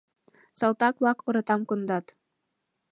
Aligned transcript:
Салтак-влак 0.59 1.19
оратам 1.27 1.61
кондат. 1.69 2.05